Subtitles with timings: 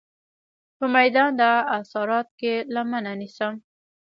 [0.77, 1.41] په میدان د
[1.75, 3.53] عرصات کې لمنه نیسم.